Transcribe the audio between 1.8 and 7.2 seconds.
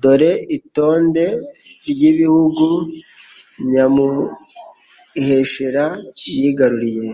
ry'ibihugu Nyamuheshera yigaruriye.